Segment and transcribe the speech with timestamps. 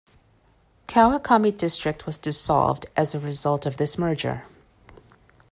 [0.87, 4.45] Kawakami District was dissolved as a result of this merger.